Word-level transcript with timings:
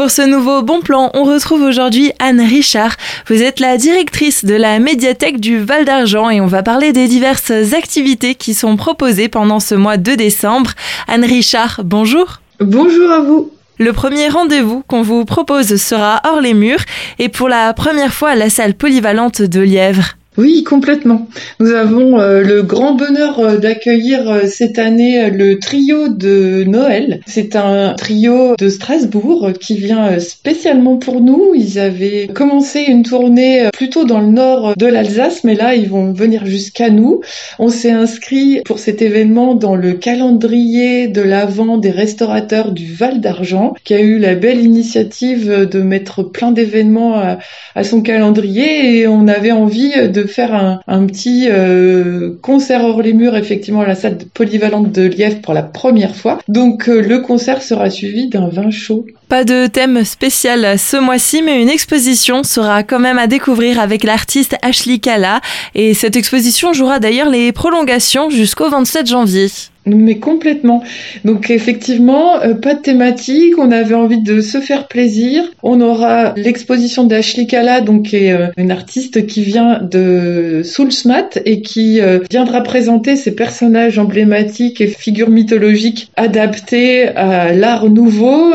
Pour 0.00 0.10
ce 0.10 0.22
nouveau 0.22 0.62
bon 0.62 0.80
plan, 0.80 1.10
on 1.12 1.24
retrouve 1.24 1.60
aujourd'hui 1.60 2.10
Anne 2.20 2.40
Richard. 2.40 2.96
Vous 3.26 3.42
êtes 3.42 3.60
la 3.60 3.76
directrice 3.76 4.46
de 4.46 4.54
la 4.54 4.78
médiathèque 4.78 5.40
du 5.40 5.58
Val 5.58 5.84
d'Argent 5.84 6.30
et 6.30 6.40
on 6.40 6.46
va 6.46 6.62
parler 6.62 6.94
des 6.94 7.06
diverses 7.06 7.50
activités 7.74 8.34
qui 8.34 8.54
sont 8.54 8.78
proposées 8.78 9.28
pendant 9.28 9.60
ce 9.60 9.74
mois 9.74 9.98
de 9.98 10.14
décembre. 10.14 10.70
Anne 11.06 11.26
Richard, 11.26 11.82
bonjour. 11.84 12.40
Bonjour 12.60 13.10
à 13.10 13.20
vous. 13.20 13.50
Le 13.76 13.92
premier 13.92 14.28
rendez-vous 14.28 14.82
qu'on 14.88 15.02
vous 15.02 15.26
propose 15.26 15.76
sera 15.76 16.22
hors 16.26 16.40
les 16.40 16.54
murs 16.54 16.80
et 17.18 17.28
pour 17.28 17.50
la 17.50 17.74
première 17.74 18.14
fois 18.14 18.30
à 18.30 18.36
la 18.36 18.48
salle 18.48 18.72
polyvalente 18.72 19.42
de 19.42 19.60
Lièvre. 19.60 20.14
Oui, 20.36 20.62
complètement. 20.62 21.26
Nous 21.58 21.72
avons 21.72 22.20
euh, 22.20 22.42
le 22.42 22.62
grand 22.62 22.94
bonheur 22.94 23.40
euh, 23.40 23.56
d'accueillir 23.56 24.30
euh, 24.30 24.46
cette 24.46 24.78
année 24.78 25.28
le 25.28 25.58
trio 25.58 26.08
de 26.08 26.62
Noël. 26.62 27.20
C'est 27.26 27.56
un 27.56 27.94
trio 27.94 28.54
de 28.56 28.68
Strasbourg 28.68 29.50
qui 29.60 29.76
vient 29.76 30.20
spécialement 30.20 30.98
pour 30.98 31.20
nous. 31.20 31.52
Ils 31.56 31.80
avaient 31.80 32.28
commencé 32.32 32.84
une 32.86 33.02
tournée 33.02 33.70
plutôt 33.72 34.04
dans 34.04 34.20
le 34.20 34.28
nord 34.28 34.76
de 34.76 34.86
l'Alsace, 34.86 35.42
mais 35.42 35.56
là, 35.56 35.74
ils 35.74 35.88
vont 35.88 36.12
venir 36.12 36.46
jusqu'à 36.46 36.90
nous. 36.90 37.22
On 37.58 37.68
s'est 37.68 37.90
inscrit 37.90 38.60
pour 38.64 38.78
cet 38.78 39.02
événement 39.02 39.56
dans 39.56 39.74
le 39.74 39.94
calendrier 39.94 41.08
de 41.08 41.22
l'Avent 41.22 41.76
des 41.76 41.90
restaurateurs 41.90 42.70
du 42.70 42.92
Val 42.94 43.20
d'Argent, 43.20 43.74
qui 43.82 43.94
a 43.94 44.00
eu 44.00 44.18
la 44.18 44.36
belle 44.36 44.64
initiative 44.64 45.68
de 45.68 45.80
mettre 45.82 46.22
plein 46.22 46.52
d'événements 46.52 47.18
à, 47.18 47.38
à 47.74 47.82
son 47.82 48.00
calendrier 48.00 49.00
et 49.00 49.08
on 49.08 49.26
avait 49.26 49.50
envie 49.50 49.90
de 50.08 50.20
faire 50.30 50.80
un, 50.86 51.06
petit 51.06 51.48
euh, 51.50 52.30
concert 52.42 52.84
hors 52.84 53.02
les 53.02 53.12
murs, 53.12 53.36
effectivement, 53.36 53.80
à 53.80 53.86
la 53.86 53.94
salle 53.94 54.18
polyvalente 54.32 54.92
de 54.92 55.02
Lièvre 55.02 55.40
pour 55.40 55.54
la 55.54 55.62
première 55.62 56.16
fois. 56.16 56.38
Donc 56.48 56.88
euh, 56.88 57.00
le 57.00 57.20
concert 57.20 57.62
sera 57.62 57.90
suivi 57.90 58.28
d'un 58.28 58.48
vin 58.48 58.70
chaud. 58.70 59.06
Pas 59.28 59.44
de 59.44 59.66
thème 59.66 60.04
spécial 60.04 60.78
ce 60.78 60.96
mois-ci, 60.96 61.42
mais 61.42 61.62
une 61.62 61.68
exposition 61.68 62.42
sera 62.42 62.82
quand 62.82 62.98
même 62.98 63.18
à 63.18 63.26
découvrir 63.26 63.80
avec 63.80 64.04
l'artiste 64.04 64.56
Ashley 64.62 64.98
Kala. 64.98 65.40
Et 65.74 65.94
cette 65.94 66.16
exposition 66.16 66.72
jouera 66.72 66.98
d'ailleurs 66.98 67.30
les 67.30 67.52
prolongations 67.52 68.30
jusqu'au 68.30 68.68
27 68.68 69.06
janvier. 69.06 69.48
Mais 69.96 70.16
complètement. 70.16 70.82
Donc 71.24 71.50
effectivement, 71.50 72.40
euh, 72.40 72.54
pas 72.54 72.74
de 72.74 72.80
thématique. 72.80 73.58
On 73.58 73.70
avait 73.70 73.94
envie 73.94 74.22
de 74.22 74.40
se 74.40 74.58
faire 74.58 74.88
plaisir. 74.88 75.42
On 75.62 75.80
aura 75.80 76.34
l'exposition 76.36 77.04
d'Ashley 77.04 77.46
Kala, 77.46 77.80
donc 77.80 78.06
qui 78.06 78.16
est 78.16 78.32
euh, 78.32 78.46
une 78.56 78.70
artiste 78.70 79.26
qui 79.26 79.42
vient 79.42 79.80
de 79.82 80.62
Soulsmat 80.64 81.30
et 81.44 81.62
qui 81.62 82.00
euh, 82.00 82.20
viendra 82.30 82.62
présenter 82.62 83.16
ses 83.16 83.34
personnages 83.34 83.98
emblématiques 83.98 84.80
et 84.80 84.86
figures 84.86 85.30
mythologiques 85.30 86.10
adaptés 86.16 87.08
à 87.08 87.52
l'art 87.52 87.88
nouveau. 87.88 88.52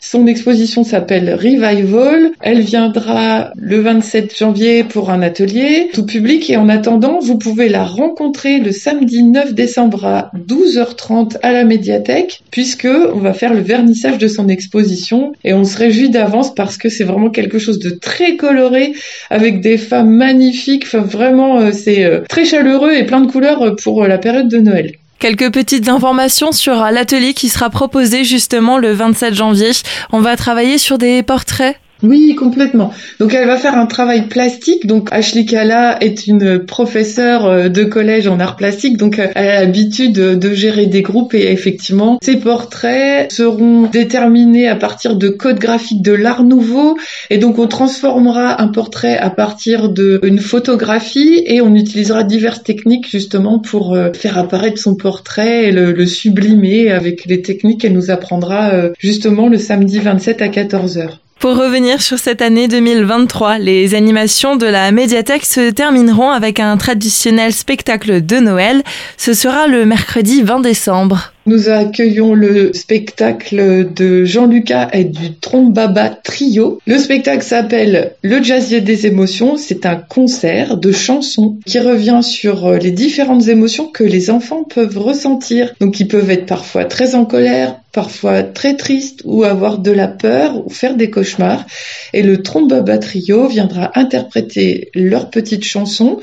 Son 0.00 0.26
exposition 0.26 0.84
s'appelle 0.84 1.34
Revival. 1.34 2.30
Elle 2.40 2.60
viendra 2.60 3.52
le 3.56 3.80
27 3.80 4.36
janvier 4.36 4.84
pour 4.84 5.10
un 5.10 5.22
atelier 5.22 5.90
tout 5.92 6.06
public 6.06 6.50
et 6.50 6.56
en 6.56 6.68
attendant, 6.68 7.18
vous 7.20 7.38
pouvez 7.38 7.68
la 7.68 7.84
rencontrer 7.84 8.58
le 8.58 8.72
samedi 8.72 9.22
9 9.22 9.54
décembre 9.54 10.04
à 10.04 10.30
12 10.34 10.75
12h30 10.76 11.38
à 11.42 11.52
la 11.52 11.64
médiathèque 11.64 12.42
puisque 12.50 12.86
on 12.86 13.18
va 13.18 13.32
faire 13.32 13.54
le 13.54 13.60
vernissage 13.60 14.18
de 14.18 14.28
son 14.28 14.48
exposition 14.48 15.32
et 15.44 15.54
on 15.54 15.64
se 15.64 15.76
réjouit 15.76 16.10
d'avance 16.10 16.54
parce 16.54 16.76
que 16.76 16.88
c'est 16.88 17.04
vraiment 17.04 17.30
quelque 17.30 17.58
chose 17.58 17.78
de 17.78 17.90
très 17.90 18.36
coloré 18.36 18.94
avec 19.30 19.60
des 19.60 19.78
femmes 19.78 20.10
magnifiques. 20.10 20.86
Vraiment, 20.94 21.58
euh, 21.58 21.72
c'est 21.72 22.04
euh, 22.04 22.20
très 22.28 22.44
chaleureux 22.44 22.92
et 22.92 23.04
plein 23.04 23.20
de 23.20 23.30
couleurs 23.30 23.76
pour 23.82 24.04
euh, 24.04 24.08
la 24.08 24.18
période 24.18 24.48
de 24.48 24.58
Noël. 24.58 24.92
Quelques 25.18 25.50
petites 25.50 25.88
informations 25.88 26.52
sur 26.52 26.74
l'atelier 26.74 27.32
qui 27.32 27.48
sera 27.48 27.70
proposé 27.70 28.24
justement 28.24 28.76
le 28.76 28.92
27 28.92 29.34
janvier. 29.34 29.70
On 30.12 30.20
va 30.20 30.36
travailler 30.36 30.76
sur 30.76 30.98
des 30.98 31.22
portraits 31.22 31.76
oui, 32.02 32.34
complètement. 32.34 32.92
Donc 33.20 33.32
elle 33.32 33.46
va 33.46 33.56
faire 33.56 33.78
un 33.78 33.86
travail 33.86 34.28
plastique. 34.28 34.86
Donc 34.86 35.08
Ashley 35.12 35.46
Kala 35.46 35.96
est 36.02 36.26
une 36.26 36.58
professeure 36.58 37.46
euh, 37.46 37.68
de 37.68 37.84
collège 37.84 38.26
en 38.26 38.38
art 38.38 38.56
plastique, 38.56 38.98
donc 38.98 39.18
euh, 39.18 39.28
elle 39.34 39.48
a 39.48 39.60
l'habitude 39.60 40.14
de 40.14 40.54
gérer 40.54 40.86
des 40.86 41.02
groupes 41.02 41.34
et 41.34 41.50
effectivement 41.50 42.18
ses 42.22 42.36
portraits 42.36 43.32
seront 43.32 43.82
déterminés 43.82 44.68
à 44.68 44.76
partir 44.76 45.16
de 45.16 45.28
codes 45.28 45.58
graphiques 45.58 46.02
de 46.02 46.12
l'art 46.12 46.44
nouveau 46.44 46.98
et 47.30 47.38
donc 47.38 47.58
on 47.58 47.66
transformera 47.66 48.60
un 48.60 48.68
portrait 48.68 49.16
à 49.16 49.30
partir 49.30 49.88
d'une 49.88 50.38
photographie 50.38 51.42
et 51.46 51.60
on 51.60 51.74
utilisera 51.74 52.24
diverses 52.24 52.62
techniques 52.62 53.10
justement 53.10 53.58
pour 53.58 53.94
euh, 53.94 54.12
faire 54.12 54.36
apparaître 54.38 54.78
son 54.78 54.96
portrait 54.96 55.68
et 55.68 55.72
le, 55.72 55.92
le 55.92 56.06
sublimer 56.06 56.90
avec 56.90 57.24
les 57.24 57.40
techniques 57.40 57.80
qu'elle 57.80 57.94
nous 57.94 58.10
apprendra 58.10 58.90
justement 58.98 59.48
le 59.48 59.58
samedi 59.58 59.98
27 59.98 60.42
à 60.42 60.48
14h. 60.48 61.18
Pour 61.38 61.56
revenir 61.56 62.00
sur 62.00 62.18
cette 62.18 62.40
année 62.40 62.66
2023, 62.66 63.58
les 63.58 63.94
animations 63.94 64.56
de 64.56 64.64
la 64.64 64.90
médiathèque 64.90 65.44
se 65.44 65.70
termineront 65.70 66.30
avec 66.30 66.60
un 66.60 66.78
traditionnel 66.78 67.52
spectacle 67.52 68.24
de 68.24 68.36
Noël. 68.36 68.82
Ce 69.18 69.34
sera 69.34 69.66
le 69.66 69.84
mercredi 69.84 70.42
20 70.42 70.60
décembre. 70.60 71.34
Nous 71.46 71.68
accueillons 71.68 72.34
le 72.34 72.72
spectacle 72.72 73.92
de 73.94 74.24
Jean-Lucas 74.24 74.88
et 74.92 75.04
du 75.04 75.34
Trombaba 75.34 76.08
Trio. 76.08 76.80
Le 76.88 76.98
spectacle 76.98 77.44
s'appelle 77.44 78.14
Le 78.22 78.42
Jazzier 78.42 78.80
des 78.80 79.06
émotions. 79.06 79.56
C'est 79.56 79.86
un 79.86 79.94
concert 79.94 80.76
de 80.76 80.90
chansons 80.90 81.56
qui 81.64 81.78
revient 81.78 82.18
sur 82.20 82.72
les 82.72 82.90
différentes 82.90 83.46
émotions 83.46 83.86
que 83.86 84.02
les 84.02 84.28
enfants 84.30 84.64
peuvent 84.64 84.98
ressentir. 84.98 85.72
Donc 85.78 86.00
ils 86.00 86.08
peuvent 86.08 86.30
être 86.30 86.46
parfois 86.46 86.84
très 86.84 87.14
en 87.14 87.24
colère, 87.24 87.80
parfois 87.92 88.42
très 88.42 88.74
tristes 88.74 89.22
ou 89.24 89.44
avoir 89.44 89.78
de 89.78 89.92
la 89.92 90.08
peur 90.08 90.66
ou 90.66 90.68
faire 90.68 90.96
des 90.96 91.10
cauchemars. 91.10 91.64
Et 92.12 92.22
le 92.22 92.42
Trombaba 92.42 92.98
Trio 92.98 93.46
viendra 93.46 93.92
interpréter 93.94 94.90
leurs 94.96 95.30
petites 95.30 95.64
chansons. 95.64 96.18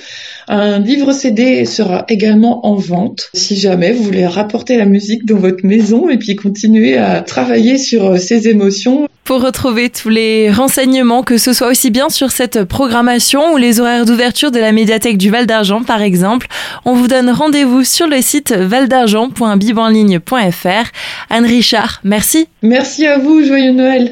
Un 0.49 0.79
livre 0.79 1.13
CD 1.13 1.63
sera 1.63 2.05
également 2.09 2.65
en 2.67 2.75
vente 2.75 3.29
si 3.33 3.55
jamais 3.55 3.93
vous 3.93 4.03
voulez 4.03 4.27
rapporter 4.27 4.75
la 4.75 4.85
musique 4.85 5.12
dans 5.23 5.37
votre 5.37 5.65
maison 5.65 6.09
et 6.09 6.17
puis 6.17 6.35
continuer 6.35 6.97
à 6.97 7.21
travailler 7.21 7.77
sur 7.77 8.11
euh, 8.11 8.17
ces 8.17 8.47
émotions. 8.47 9.07
Pour 9.23 9.41
retrouver 9.41 9.89
tous 9.89 10.09
les 10.09 10.51
renseignements, 10.51 11.23
que 11.23 11.37
ce 11.37 11.53
soit 11.53 11.69
aussi 11.69 11.91
bien 11.91 12.09
sur 12.09 12.31
cette 12.31 12.65
programmation 12.65 13.53
ou 13.53 13.57
les 13.57 13.79
horaires 13.79 14.05
d'ouverture 14.05 14.51
de 14.51 14.59
la 14.59 14.73
médiathèque 14.73 15.17
du 15.17 15.29
Val 15.29 15.45
d'Argent 15.45 15.83
par 15.83 16.01
exemple, 16.01 16.47
on 16.83 16.93
vous 16.93 17.07
donne 17.07 17.29
rendez-vous 17.29 17.85
sur 17.85 18.07
le 18.07 18.21
site 18.21 18.51
valdargent.bibanligne.fr. 18.51 20.91
Anne 21.29 21.45
Richard, 21.45 22.01
merci. 22.03 22.47
Merci 22.61 23.05
à 23.05 23.17
vous, 23.17 23.45
joyeux 23.45 23.71
Noël. 23.71 24.11